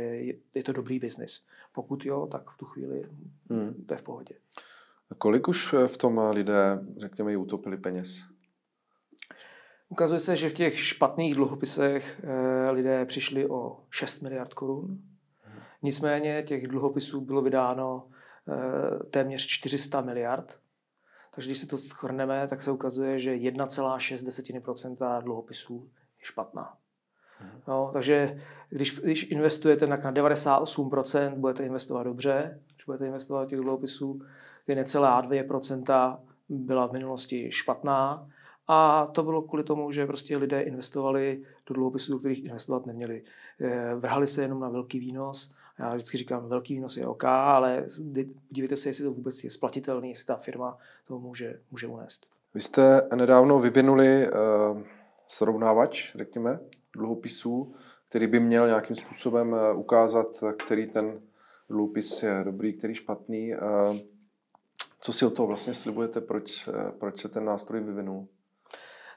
je 0.56 0.64
to 0.64 0.74
dobrý 0.74 1.00
biznis. 1.00 1.46
Pokud 1.74 2.06
jo, 2.06 2.28
tak 2.32 2.50
v 2.50 2.58
tu 2.58 2.66
chvíli 2.66 3.04
hmm. 3.50 3.86
to 3.88 3.94
je 3.94 3.98
v 3.98 4.04
pohodě. 4.04 4.36
Kolik 5.18 5.48
už 5.48 5.76
v 5.88 5.98
tom 5.98 6.20
lidé, 6.32 6.80
řekněme, 6.98 7.38
utopili 7.38 7.78
peněz? 7.78 8.24
Ukazuje 9.90 10.20
se, 10.20 10.36
že 10.36 10.50
v 10.50 10.54
těch 10.54 10.80
špatných 10.80 11.36
dluhopisech 11.36 12.22
eh, 12.24 12.72
lidé 12.72 13.06
přišli 13.06 13.50
o 13.50 13.84
6 13.90 14.22
miliard 14.22 14.54
korun. 14.54 14.86
Hmm. 15.44 15.62
Nicméně 15.82 16.44
těch 16.44 16.68
dluhopisů 16.68 17.22
bylo 17.22 17.42
vydáno 17.42 18.08
eh, 18.48 19.04
téměř 19.04 19.48
400 19.48 20.02
miliard. 20.02 20.60
Takže 21.36 21.50
když 21.50 21.58
si 21.58 21.68
to 21.68 21.78
schrneme, 21.78 22.48
tak 22.48 22.64
se 22.64 22.72
ukazuje, 22.72 23.20
že 23.20 23.36
1,6% 23.36 25.24
dluhopisů 25.24 25.90
je 26.20 26.26
špatná. 26.26 26.74
Mhm. 27.42 27.62
No, 27.68 27.90
takže 27.94 28.42
když, 28.70 29.00
když 29.00 29.32
investujete 29.32 29.88
tak 29.88 30.04
na 30.04 30.12
98%, 30.12 31.36
budete 31.36 31.66
investovat 31.66 32.04
dobře, 32.04 32.60
když 32.76 32.86
budete 32.86 33.06
investovat 33.06 33.44
do 33.44 33.50
těch 33.50 33.60
dluhopisů, 33.60 34.22
ty 34.66 34.76
necelá 34.76 35.24
2% 35.24 36.20
byla 36.50 36.88
v 36.88 36.92
minulosti 36.92 37.52
špatná. 37.52 38.30
A 38.68 39.06
to 39.06 39.24
bylo 39.24 39.42
kvůli 39.42 39.64
tomu, 39.64 39.92
že 39.92 40.06
prostě 40.06 40.38
lidé 40.38 40.62
investovali 40.62 41.44
do 41.68 41.76
dluhopisů, 41.76 42.12
do 42.12 42.20
kterých 42.20 42.46
investovat 42.46 42.86
neměli. 42.86 43.24
Eh, 43.62 43.96
vrhali 43.96 44.28
se 44.28 44.42
jenom 44.42 44.60
na 44.60 44.70
velký 44.70 45.00
výnos 45.00 45.54
já 45.80 45.94
vždycky 45.94 46.18
říkám, 46.18 46.50
velký 46.50 46.74
výnos 46.74 46.98
je 46.98 47.08
OK, 47.08 47.24
ale 47.24 47.86
dívejte 48.50 48.76
se, 48.76 48.90
jestli 48.90 49.04
to 49.04 49.14
vůbec 49.14 49.44
je 49.44 49.50
splatitelný, 49.50 50.10
jestli 50.10 50.26
ta 50.26 50.36
firma 50.36 50.78
to 51.08 51.20
může, 51.20 51.60
může 51.72 51.88
unést. 51.88 52.28
Vy 52.54 52.62
jste 52.62 53.08
nedávno 53.16 53.60
vyvinuli 53.60 54.28
uh, 54.32 54.82
srovnávač, 55.28 56.16
řekněme, 56.16 56.60
dluhopisů, 56.96 57.74
který 58.10 58.28
by 58.28 58.40
měl 58.40 58.68
nějakým 58.68 58.96
způsobem 58.96 59.56
eh, 59.56 59.74
ukázat, 59.74 60.44
který 60.64 60.88
ten 60.88 61.22
dluhopis 61.70 62.24
je 62.24 62.42
dobrý, 62.44 62.74
který 62.74 62.96
špatný. 62.96 63.54
Co 65.02 65.14
si 65.14 65.26
o 65.26 65.30
toho 65.30 65.48
vlastně 65.48 65.74
slibujete, 65.74 66.22
proč, 66.22 66.70
proč 67.00 67.22
se 67.22 67.30
ten 67.30 67.46
nástroj 67.46 67.82
vyvinul? 67.82 68.28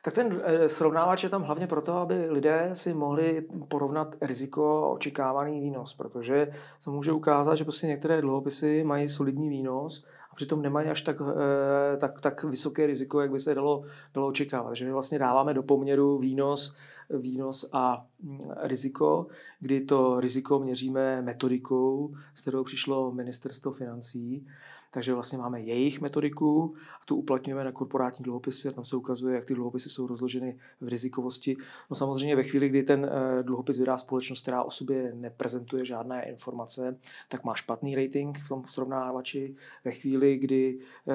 Tak 0.05 0.15
ten 0.15 0.43
srovnávač 0.67 1.25
je 1.25 1.29
tam 1.29 1.43
hlavně 1.43 1.67
proto, 1.67 1.97
aby 1.97 2.31
lidé 2.31 2.71
si 2.73 2.95
mohli 2.95 3.47
porovnat 3.69 4.15
riziko 4.21 4.85
a 4.85 4.89
očekávaný 4.89 5.61
výnos, 5.61 5.95
protože 5.95 6.49
se 6.81 6.91
může 6.91 7.13
ukázat, 7.13 7.55
že 7.55 7.65
prostě 7.65 7.87
některé 7.87 8.21
dluhopisy 8.21 8.85
mají 8.85 9.09
solidní 9.09 9.49
výnos 9.49 10.05
a 10.31 10.35
přitom 10.35 10.63
nemají 10.63 10.89
až 10.89 11.03
tak, 11.03 11.17
eh, 11.21 11.97
tak, 11.97 12.21
tak 12.21 12.45
vysoké 12.45 12.87
riziko, 12.87 13.21
jak 13.21 13.31
by 13.31 13.41
se 13.41 13.55
dalo, 13.55 13.85
dalo 14.15 14.29
očekávat. 14.29 14.69
Takže 14.69 14.85
my 14.85 14.93
vlastně 14.93 15.19
dáváme 15.19 15.55
do 15.55 15.63
poměru 15.63 16.19
výnos, 16.19 16.77
výnos 17.11 17.69
a 17.73 18.07
mm, 18.23 18.41
riziko, 18.63 19.27
kdy 19.61 19.81
to 19.81 20.21
riziko 20.21 20.59
měříme 20.59 21.23
metodikou, 21.23 22.15
s 22.35 22.41
kterou 22.41 22.65
přišlo 22.65 23.13
ministerstvo 23.13 23.73
financí 23.73 24.47
takže 24.95 25.15
vlastně 25.15 25.39
máme 25.39 25.61
jejich 25.61 26.01
metodiku 26.01 26.75
a 27.03 27.05
tu 27.05 27.17
uplatňujeme 27.17 27.65
na 27.65 27.73
korporátní 27.73 28.23
dluhopisy 28.23 28.69
a 28.69 28.73
tam 28.73 28.85
se 28.85 28.97
ukazuje, 28.97 29.35
jak 29.35 29.45
ty 29.45 29.55
dluhopisy 29.55 29.89
jsou 29.89 30.07
rozloženy 30.07 30.59
v 30.81 30.89
rizikovosti. 30.89 31.57
No 31.91 31.97
samozřejmě 31.97 32.37
ve 32.37 32.43
chvíli, 32.43 32.69
kdy 32.69 32.83
ten 32.83 33.05
eh, 33.05 33.43
dluhopis 33.43 33.79
vydá 33.79 33.99
společnost, 33.99 34.43
která 34.43 34.63
o 34.63 34.71
sobě 34.71 35.13
neprezentuje 35.15 35.85
žádné 35.85 36.29
informace, 36.29 36.99
tak 37.29 37.45
má 37.45 37.55
špatný 37.55 37.95
rating 37.95 38.39
v 38.39 38.49
tom 38.49 38.65
srovnávači. 38.67 39.57
Ve 39.85 39.93
chvíli, 39.93 40.39
kdy 40.39 40.79
eh, 41.09 41.13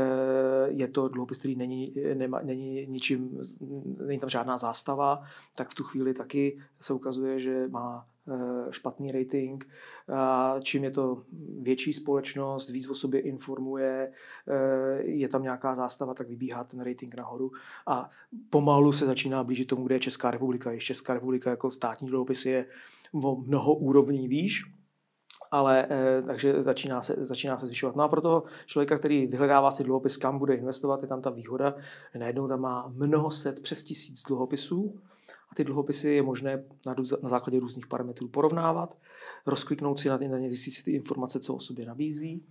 je 0.67 0.88
to 0.88 1.07
dluhopis, 1.07 1.38
který 1.38 1.55
není, 1.55 1.93
nema, 2.13 2.41
není 2.43 2.86
ničím, 2.86 3.41
není 4.05 4.19
tam 4.19 4.29
žádná 4.29 4.57
zástava, 4.57 5.24
tak 5.55 5.69
v 5.69 5.75
tu 5.75 5.84
chvíli 5.84 6.13
taky 6.13 6.60
se 6.81 6.93
ukazuje, 6.93 7.39
že 7.39 7.67
má 7.67 8.05
Eh, 8.07 8.16
špatný 8.72 9.12
rating. 9.12 9.67
Čím 10.63 10.84
je 10.84 10.91
to 10.91 11.24
větší 11.62 11.93
společnost, 11.93 12.69
víc 12.69 12.89
o 12.89 12.96
sobě 12.96 13.19
informuje, 13.19 14.12
eh, 14.48 15.01
je 15.03 15.27
tam 15.27 15.43
nějaká 15.43 15.75
zástava, 15.75 16.13
tak 16.13 16.27
vybíhá 16.27 16.63
ten 16.63 16.79
rating 16.79 17.15
nahoru 17.15 17.51
a 17.88 18.10
pomalu 18.50 18.93
se 18.93 19.05
začíná 19.05 19.43
blížit 19.43 19.67
tomu, 19.67 19.86
kde 19.86 19.96
je 19.96 20.00
Česká 20.00 20.31
republika. 20.31 20.72
Ještě 20.72 20.88
Česká 20.88 21.13
republika 21.13 21.50
jako 21.50 21.72
státní 21.72 22.07
dluhopis 22.07 22.46
je 22.46 22.65
o 23.24 23.36
mnoho 23.36 23.74
úrovní 23.74 24.27
výš, 24.27 24.63
ale 25.51 25.88
eh, 25.89 26.22
takže 26.22 26.63
začíná 26.63 27.01
se, 27.01 27.15
začíná 27.17 27.57
se 27.57 27.65
zvyšovat. 27.65 27.96
No 27.96 28.03
a 28.03 28.07
pro 28.07 28.22
toho 28.22 28.43
člověka, 28.65 28.98
který 28.98 29.27
vyhledává 29.27 29.72
si 29.72 29.84
dluhopis, 29.84 30.17
kam 30.17 30.39
bude 30.39 30.55
investovat, 30.55 31.01
je 31.01 31.07
tam 31.07 31.22
ta 31.22 31.29
výhoda, 31.29 31.75
najednou 32.19 32.48
tam 32.48 32.62
má 32.62 32.91
mnoho 32.96 33.31
set, 33.31 33.60
přes 33.60 33.84
tisíc 33.84 34.24
dluhopisů, 34.24 35.00
ty 35.57 35.63
dluhopisy 35.63 36.09
je 36.09 36.21
možné 36.21 36.63
na, 36.85 36.95
na 37.23 37.29
základě 37.29 37.59
různých 37.59 37.87
parametrů 37.87 38.27
porovnávat, 38.27 38.95
rozkliknout 39.45 39.99
si 39.99 40.09
na, 40.09 40.17
na 40.17 40.37
ně, 40.37 40.49
zjistit 40.49 40.71
si 40.71 40.83
ty 40.83 40.91
informace, 40.91 41.39
co 41.39 41.55
o 41.55 41.59
sobě 41.59 41.85
nabízí 41.85 42.43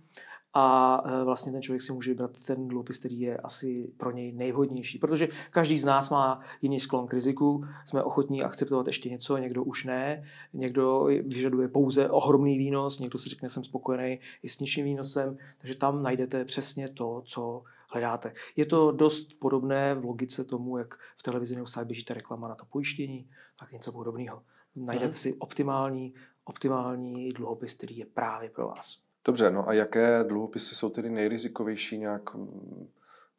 a 0.53 0.97
e, 1.05 1.23
vlastně 1.23 1.51
ten 1.51 1.61
člověk 1.61 1.81
si 1.81 1.93
může 1.93 2.11
vybrat 2.11 2.31
ten 2.45 2.67
dluhopis, 2.67 2.99
který 2.99 3.19
je 3.19 3.37
asi 3.37 3.91
pro 3.97 4.11
něj 4.11 4.31
nejvhodnější. 4.31 4.99
Protože 4.99 5.27
každý 5.51 5.79
z 5.79 5.85
nás 5.85 6.09
má 6.09 6.39
jiný 6.61 6.79
sklon 6.79 7.07
k 7.07 7.13
riziku, 7.13 7.63
jsme 7.85 8.03
ochotní 8.03 8.43
akceptovat 8.43 8.87
ještě 8.87 9.09
něco, 9.09 9.37
někdo 9.37 9.63
už 9.63 9.85
ne, 9.85 10.23
někdo 10.53 11.07
vyžaduje 11.27 11.67
pouze 11.67 12.09
ohromný 12.09 12.57
výnos, 12.57 12.99
někdo 12.99 13.19
si 13.19 13.29
řekne, 13.29 13.49
jsem 13.49 13.63
spokojený 13.63 14.19
i 14.43 14.49
s 14.49 14.59
nižším 14.59 14.85
výnosem, 14.85 15.37
takže 15.57 15.75
tam 15.75 16.03
najdete 16.03 16.45
přesně 16.45 16.89
to, 16.89 17.21
co 17.25 17.63
hledáte. 17.91 18.33
Je 18.55 18.65
to 18.65 18.91
dost 18.91 19.39
podobné 19.39 19.95
v 19.95 20.05
logice 20.05 20.43
tomu, 20.43 20.77
jak 20.77 20.95
v 21.17 21.23
televizi 21.23 21.55
neustále 21.55 21.85
běží 21.85 22.05
ta 22.05 22.13
reklama 22.13 22.47
na 22.47 22.55
to 22.55 22.65
pojištění, 22.65 23.29
tak 23.59 23.71
něco 23.71 23.91
podobného. 23.91 24.43
Najdete 24.75 25.05
hmm. 25.05 25.13
si 25.13 25.33
optimální, 25.33 26.13
optimální 26.43 27.29
dluhopis, 27.29 27.73
který 27.73 27.97
je 27.97 28.05
právě 28.05 28.49
pro 28.49 28.67
vás. 28.67 28.97
Dobře, 29.25 29.51
no 29.51 29.69
a 29.69 29.73
jaké 29.73 30.23
dluhopisy 30.23 30.75
jsou 30.75 30.89
tedy 30.89 31.09
nejrizikovější 31.09 31.97
nějak 31.97 32.35
mm, 32.35 32.87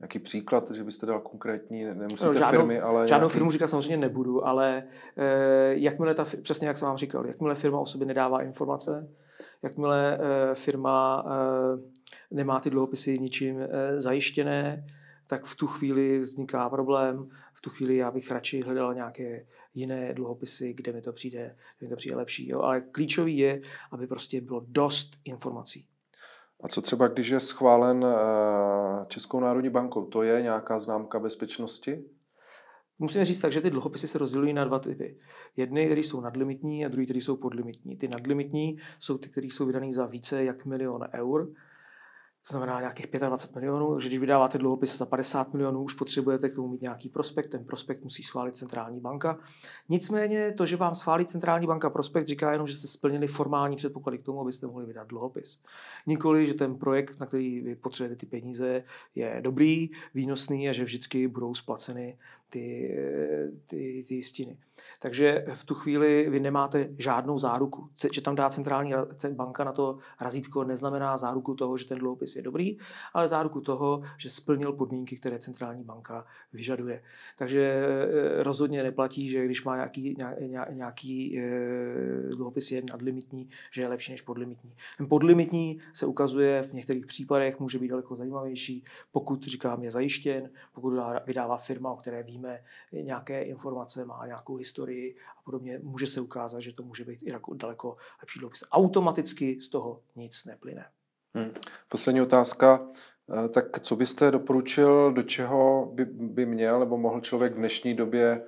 Nějaký 0.00 0.18
příklad, 0.18 0.70
že 0.70 0.84
byste 0.84 1.06
dal 1.06 1.20
konkrétní, 1.20 1.84
nemusíte 1.84 2.26
no, 2.26 2.34
žádnou, 2.34 2.58
firmy, 2.58 2.80
ale... 2.80 3.08
Žádnou 3.08 3.24
nějaký... 3.24 3.32
firmu 3.32 3.50
říkat 3.50 3.66
samozřejmě 3.66 3.96
nebudu, 3.96 4.46
ale 4.46 4.84
eh, 5.16 5.74
jakmile 5.74 6.14
ta, 6.14 6.26
přesně 6.42 6.68
jak 6.68 6.78
jsem 6.78 6.88
vám 6.88 6.96
říkal, 6.96 7.26
jakmile 7.26 7.54
firma 7.54 7.80
o 7.80 7.86
sobě 7.86 8.06
nedává 8.06 8.42
informace, 8.42 9.08
jakmile 9.62 10.18
eh, 10.18 10.54
firma 10.54 11.24
eh, 11.26 11.80
nemá 12.30 12.60
ty 12.60 12.70
dluhopisy 12.70 13.18
ničím 13.18 13.60
eh, 13.60 14.00
zajištěné, 14.00 14.86
tak 15.26 15.44
v 15.44 15.56
tu 15.56 15.66
chvíli 15.66 16.18
vzniká 16.18 16.70
problém. 16.70 17.28
V 17.54 17.60
tu 17.60 17.70
chvíli 17.70 17.96
já 17.96 18.10
bych 18.10 18.30
radši 18.30 18.62
hledal 18.62 18.94
nějaké 18.94 19.46
jiné 19.74 20.14
dluhopisy, 20.14 20.72
kde 20.74 20.92
mi 20.92 21.02
to 21.02 21.12
přijde, 21.12 21.56
kde 21.78 21.86
mi 21.86 21.90
to 21.90 21.96
přijde 21.96 22.16
lepší. 22.16 22.48
Jo. 22.48 22.60
Ale 22.60 22.80
klíčový 22.80 23.38
je, 23.38 23.60
aby 23.92 24.06
prostě 24.06 24.40
bylo 24.40 24.64
dost 24.68 25.16
informací. 25.24 25.86
A 26.62 26.68
co 26.68 26.82
třeba, 26.82 27.08
když 27.08 27.28
je 27.28 27.40
schválen 27.40 28.06
Českou 29.06 29.40
národní 29.40 29.70
bankou, 29.70 30.04
to 30.04 30.22
je 30.22 30.42
nějaká 30.42 30.78
známka 30.78 31.18
bezpečnosti? 31.18 32.04
Musíme 32.98 33.24
říct 33.24 33.40
tak, 33.40 33.52
že 33.52 33.60
ty 33.60 33.70
dluhopisy 33.70 34.08
se 34.08 34.18
rozdělují 34.18 34.52
na 34.52 34.64
dva 34.64 34.78
typy. 34.78 35.16
Jedny, 35.56 35.86
které 35.86 36.00
jsou 36.00 36.20
nadlimitní 36.20 36.84
a 36.84 36.88
druhé, 36.88 37.04
které 37.04 37.20
jsou 37.20 37.36
podlimitní. 37.36 37.96
Ty 37.96 38.08
nadlimitní 38.08 38.78
jsou 39.00 39.18
ty, 39.18 39.28
které 39.28 39.46
jsou 39.46 39.66
vydané 39.66 39.92
za 39.92 40.06
více 40.06 40.44
jak 40.44 40.66
milion 40.66 41.04
eur 41.14 41.52
to 42.46 42.52
znamená 42.52 42.80
nějakých 42.80 43.06
25 43.06 43.60
milionů, 43.60 43.94
takže 43.94 44.08
když 44.08 44.18
vydáváte 44.18 44.58
dluhopis 44.58 44.98
za 44.98 45.06
50 45.06 45.52
milionů, 45.52 45.82
už 45.82 45.94
potřebujete 45.94 46.48
k 46.48 46.54
tomu 46.54 46.68
mít 46.68 46.82
nějaký 46.82 47.08
prospekt, 47.08 47.48
ten 47.50 47.64
prospekt 47.64 48.04
musí 48.04 48.22
schválit 48.22 48.54
centrální 48.54 49.00
banka. 49.00 49.38
Nicméně 49.88 50.52
to, 50.52 50.66
že 50.66 50.76
vám 50.76 50.94
schválí 50.94 51.26
centrální 51.26 51.66
banka 51.66 51.90
prospekt, 51.90 52.26
říká 52.26 52.52
jenom, 52.52 52.66
že 52.66 52.76
se 52.76 52.88
splnili 52.88 53.26
formální 53.26 53.76
předpoklady 53.76 54.18
k 54.18 54.22
tomu, 54.22 54.40
abyste 54.40 54.66
mohli 54.66 54.86
vydat 54.86 55.08
dluhopis. 55.08 55.60
Nikoli, 56.06 56.46
že 56.46 56.54
ten 56.54 56.74
projekt, 56.74 57.20
na 57.20 57.26
který 57.26 57.60
vy 57.60 57.76
potřebujete 57.76 58.20
ty 58.20 58.26
peníze, 58.26 58.84
je 59.14 59.40
dobrý, 59.40 59.90
výnosný 60.14 60.68
a 60.68 60.72
že 60.72 60.84
vždycky 60.84 61.28
budou 61.28 61.54
splaceny 61.54 62.18
ty, 62.50 62.96
ty, 63.66 64.04
ty 64.08 64.14
jistiny. 64.14 64.56
Takže 65.00 65.44
v 65.54 65.64
tu 65.64 65.74
chvíli 65.74 66.30
vy 66.30 66.40
nemáte 66.40 66.88
žádnou 66.98 67.38
záruku. 67.38 67.88
Že 68.14 68.20
tam 68.20 68.34
dá 68.34 68.50
centrální 68.50 68.92
banka 69.30 69.64
na 69.64 69.72
to 69.72 69.98
razítko, 70.20 70.64
neznamená 70.64 71.16
záruku 71.16 71.54
toho, 71.54 71.76
že 71.76 71.86
ten 71.86 71.98
dluhopis 71.98 72.27
je 72.36 72.42
dobrý, 72.42 72.78
ale 73.14 73.28
záruku 73.28 73.60
toho, 73.60 74.02
že 74.16 74.30
splnil 74.30 74.72
podmínky, 74.72 75.16
které 75.16 75.38
centrální 75.38 75.84
banka 75.84 76.26
vyžaduje. 76.52 77.02
Takže 77.38 77.62
eh, 77.62 78.42
rozhodně 78.42 78.82
neplatí, 78.82 79.28
že 79.28 79.44
když 79.44 79.64
má 79.64 79.76
nějaký, 79.76 80.16
nějaký 80.70 81.38
eh, 81.38 82.34
dluhopis 82.34 82.70
je 82.70 82.82
nadlimitní, 82.90 83.48
že 83.72 83.82
je 83.82 83.88
lepší 83.88 84.12
než 84.12 84.22
podlimitní. 84.22 84.74
Ten 84.96 85.08
podlimitní 85.08 85.78
se 85.92 86.06
ukazuje 86.06 86.62
v 86.62 86.72
některých 86.72 87.06
případech, 87.06 87.60
může 87.60 87.78
být 87.78 87.88
daleko 87.88 88.16
zajímavější, 88.16 88.84
pokud, 89.12 89.44
říkám, 89.44 89.82
je 89.82 89.90
zajištěn, 89.90 90.50
pokud 90.72 90.94
vydává 91.26 91.56
firma, 91.56 91.92
o 91.92 91.96
které 91.96 92.22
víme 92.22 92.64
nějaké 92.92 93.42
informace, 93.42 94.04
má 94.04 94.26
nějakou 94.26 94.56
historii 94.56 95.16
a 95.38 95.42
podobně, 95.42 95.80
může 95.82 96.06
se 96.06 96.20
ukázat, 96.20 96.60
že 96.60 96.72
to 96.72 96.82
může 96.82 97.04
být 97.04 97.22
i 97.22 97.30
daleko 97.54 97.96
lepší 98.22 98.38
dluhopis. 98.38 98.64
Automaticky 98.70 99.60
z 99.60 99.68
toho 99.68 100.02
nic 100.16 100.44
neplyne. 100.44 100.84
Hmm. 101.34 101.50
Poslední 101.88 102.22
otázka. 102.22 102.88
Eh, 103.44 103.48
tak 103.48 103.80
co 103.80 103.96
byste 103.96 104.30
doporučil, 104.30 105.12
do 105.12 105.22
čeho 105.22 105.90
by, 105.94 106.04
by 106.04 106.46
měl 106.46 106.80
nebo 106.80 106.98
mohl 106.98 107.20
člověk 107.20 107.52
v 107.52 107.56
dnešní 107.56 107.94
době 107.94 108.44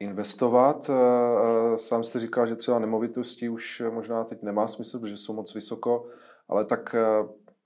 investovat? 0.00 0.90
Eh, 0.90 0.94
eh, 0.94 1.78
sám 1.78 2.04
jste 2.04 2.18
říkal, 2.18 2.46
že 2.46 2.56
třeba 2.56 2.78
nemovitosti 2.78 3.48
už 3.48 3.82
možná 3.90 4.24
teď 4.24 4.42
nemá 4.42 4.68
smysl, 4.68 4.98
protože 4.98 5.16
jsou 5.16 5.32
moc 5.32 5.54
vysoko, 5.54 6.08
ale 6.48 6.64
tak 6.64 6.94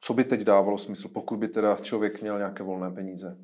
co 0.00 0.14
by 0.14 0.24
teď 0.24 0.40
dávalo 0.40 0.78
smysl, 0.78 1.08
pokud 1.08 1.36
by 1.36 1.48
teda 1.48 1.76
člověk 1.76 2.22
měl 2.22 2.38
nějaké 2.38 2.62
volné 2.62 2.90
peníze? 2.90 3.36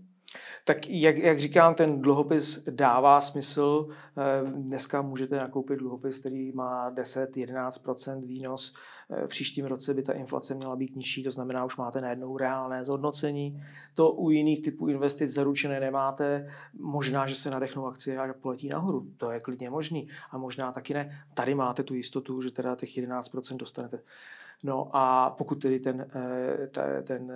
Tak 0.68 0.88
jak, 0.88 1.16
jak 1.16 1.38
říkám, 1.38 1.74
ten 1.74 2.02
dluhopis 2.02 2.64
dává 2.70 3.20
smysl. 3.20 3.88
Eh, 3.90 4.50
dneska 4.50 5.02
můžete 5.02 5.36
nakoupit 5.36 5.76
dluhopis, 5.76 6.18
který 6.18 6.52
má 6.52 6.90
10-11% 6.90 8.24
výnos. 8.24 8.74
Eh, 9.10 9.24
v 9.24 9.28
příštím 9.28 9.66
roce 9.66 9.94
by 9.94 10.02
ta 10.02 10.12
inflace 10.12 10.54
měla 10.54 10.76
být 10.76 10.96
nižší, 10.96 11.22
to 11.22 11.30
znamená, 11.30 11.64
už 11.64 11.76
máte 11.76 12.00
najednou 12.00 12.36
reálné 12.36 12.84
zhodnocení. 12.84 13.62
To 13.94 14.10
u 14.10 14.30
jiných 14.30 14.62
typů 14.62 14.88
investic 14.88 15.30
zaručené 15.30 15.80
nemáte. 15.80 16.50
Možná, 16.78 17.26
že 17.26 17.34
se 17.34 17.50
nadechnou 17.50 17.86
akcie 17.86 18.18
a 18.18 18.34
poletí 18.34 18.68
nahoru. 18.68 19.06
To 19.16 19.30
je 19.30 19.40
klidně 19.40 19.70
možný. 19.70 20.08
A 20.30 20.38
možná 20.38 20.72
taky 20.72 20.94
ne. 20.94 21.24
Tady 21.34 21.54
máte 21.54 21.82
tu 21.82 21.94
jistotu, 21.94 22.42
že 22.42 22.50
teda 22.50 22.76
těch 22.76 22.96
11% 22.96 23.56
dostanete. 23.56 24.00
No 24.64 24.96
a 24.96 25.30
pokud 25.30 25.54
tedy 25.62 25.80
ten, 25.80 26.10
eh, 26.14 27.02
ten 27.02 27.32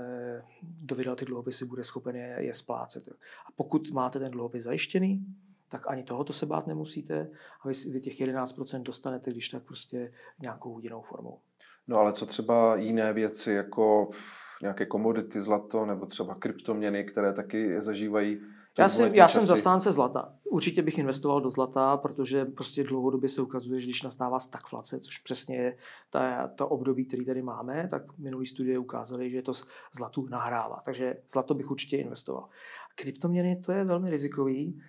kdo 0.83 0.97
vydal 0.97 1.17
ty 1.17 1.25
dluhopisy, 1.25 1.65
bude 1.65 1.85
schopen 1.85 2.17
je, 2.17 2.37
je 2.39 2.55
splácet. 2.55 3.09
A 3.47 3.53
pokud 3.57 3.91
máte 3.91 4.19
ten 4.19 4.31
dluhopis 4.31 4.65
zajištěný, 4.65 5.27
tak 5.69 5.91
ani 5.91 6.03
tohoto 6.03 6.33
se 6.33 6.47
bát 6.47 6.67
nemusíte 6.67 7.31
a 7.61 7.69
vy, 7.69 7.75
vy 7.93 8.01
těch 8.01 8.21
11% 8.21 8.83
dostanete, 8.83 9.31
když 9.31 9.49
tak 9.49 9.63
prostě 9.63 10.13
nějakou 10.41 10.81
jinou 10.81 11.03
formou. 11.03 11.39
No 11.87 11.99
ale 11.99 12.13
co 12.13 12.27
třeba 12.27 12.77
jiné 12.77 13.13
věci, 13.13 13.53
jako 13.53 14.11
nějaké 14.63 14.87
komodity, 14.87 15.41
zlato 15.41 15.87
nebo 15.87 16.07
třeba 16.07 16.35
kryptoměny, 16.35 17.05
které 17.05 17.33
taky 17.33 17.83
zažívají 17.83 18.41
Já, 18.79 18.89
si, 18.89 19.11
já 19.13 19.29
jsem 19.29 19.47
zastánce 19.47 19.93
zlata. 19.93 20.35
Určitě 20.51 20.83
bych 20.83 20.99
investoval 20.99 21.41
do 21.41 21.51
zlata, 21.51 21.97
protože 21.97 22.45
prostě 22.45 22.85
dlouhodobě 22.85 23.29
se 23.29 23.43
ukazuje, 23.43 23.81
že 23.81 23.87
když 23.87 24.03
nastává 24.03 24.39
stagflace, 24.39 25.01
což 25.01 25.19
přesně 25.19 25.57
je 25.57 25.77
ta, 26.11 26.49
ta 26.49 26.67
období, 26.67 27.05
který 27.05 27.25
tady 27.25 27.43
máme, 27.43 27.89
tak 27.91 28.19
minulý 28.19 28.47
studie 28.47 28.79
ukázaly, 28.79 29.31
že 29.31 29.43
to 29.43 29.53
zlatu 29.97 30.27
nahrává. 30.27 30.83
Takže 30.85 31.17
zlato 31.33 31.55
bych 31.55 31.71
určitě 31.71 31.97
investoval. 31.97 32.49
Kryptoměny 32.95 33.57
to 33.57 33.73
je 33.73 33.85
velmi 33.85 34.11
rizikový, 34.11 34.83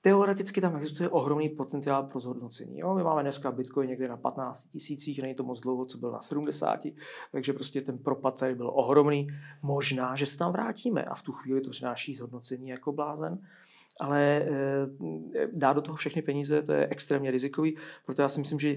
Teoreticky 0.00 0.60
tam 0.60 0.76
existuje 0.76 1.08
ohromný 1.08 1.48
potenciál 1.48 2.02
pro 2.02 2.20
zhodnocení. 2.20 2.78
Jo? 2.78 2.94
My 2.94 3.02
máme 3.02 3.22
dneska 3.22 3.52
Bitcoin 3.52 3.88
někde 3.88 4.08
na 4.08 4.16
15 4.16 4.64
tisících, 4.64 5.22
není 5.22 5.34
to 5.34 5.42
moc 5.42 5.60
dlouho, 5.60 5.84
co 5.84 5.98
byl 5.98 6.10
na 6.10 6.20
70, 6.20 6.80
takže 7.32 7.52
prostě 7.52 7.80
ten 7.80 7.98
propad 7.98 8.38
tady 8.38 8.54
byl 8.54 8.70
ohromný. 8.74 9.28
Možná, 9.62 10.16
že 10.16 10.26
se 10.26 10.38
tam 10.38 10.52
vrátíme 10.52 11.04
a 11.04 11.14
v 11.14 11.22
tu 11.22 11.32
chvíli 11.32 11.60
to 11.60 11.70
přináší 11.70 12.14
zhodnocení 12.14 12.68
jako 12.68 12.92
blázen 12.92 13.38
ale 14.00 14.20
eh, 14.20 15.48
dát 15.52 15.72
do 15.72 15.82
toho 15.82 15.96
všechny 15.96 16.22
peníze, 16.22 16.62
to 16.62 16.72
je 16.72 16.88
extrémně 16.90 17.30
rizikový, 17.30 17.76
proto 18.06 18.22
já 18.22 18.28
si 18.28 18.40
myslím, 18.40 18.58
že 18.58 18.76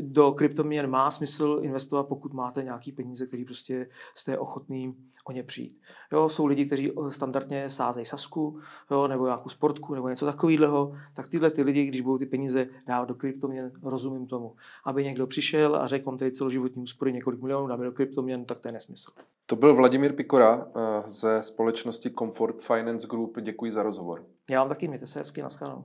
do 0.00 0.32
kryptoměn 0.32 0.90
má 0.90 1.10
smysl 1.10 1.60
investovat, 1.62 2.02
pokud 2.02 2.32
máte 2.32 2.62
nějaký 2.62 2.92
peníze, 2.92 3.26
který 3.26 3.44
prostě 3.44 3.88
jste 4.14 4.38
ochotný 4.38 4.94
o 5.24 5.32
ně 5.32 5.42
přijít. 5.42 5.80
Jo, 6.12 6.28
jsou 6.28 6.46
lidi, 6.46 6.66
kteří 6.66 6.92
standardně 7.08 7.68
sázejí 7.68 8.06
sasku, 8.06 8.60
jo, 8.90 9.08
nebo 9.08 9.24
nějakou 9.24 9.48
sportku, 9.48 9.94
nebo 9.94 10.08
něco 10.08 10.26
takového, 10.26 10.92
tak 11.14 11.28
tyhle 11.28 11.50
ty 11.50 11.62
lidi, 11.62 11.84
když 11.84 12.00
budou 12.00 12.18
ty 12.18 12.26
peníze 12.26 12.66
dávat 12.86 13.08
do 13.08 13.14
kryptoměn, 13.14 13.72
rozumím 13.82 14.26
tomu. 14.26 14.54
Aby 14.84 15.04
někdo 15.04 15.26
přišel 15.26 15.76
a 15.76 15.86
řekl, 15.86 16.08
on 16.08 16.16
tady 16.16 16.32
celoživotní 16.32 16.82
úspory 16.82 17.12
několik 17.12 17.40
milionů, 17.40 17.66
dáme 17.66 17.84
do 17.84 17.92
kryptoměn, 17.92 18.44
tak 18.44 18.58
to 18.58 18.68
je 18.68 18.72
nesmysl. 18.72 19.10
To 19.50 19.56
byl 19.56 19.74
Vladimír 19.74 20.12
Pikora 20.12 20.66
eh, 20.66 21.02
ze 21.06 21.42
společnosti 21.42 22.10
Comfort 22.10 22.62
Finance 22.62 23.06
Group. 23.06 23.40
Děkuji 23.40 23.72
za 23.72 23.82
rozhovor. 23.82 24.26
Já 24.50 24.60
vám 24.60 24.68
taky, 24.68 24.88
mějte 24.88 25.06
se 25.06 25.18
hezky, 25.18 25.42
nashledanou. 25.42 25.84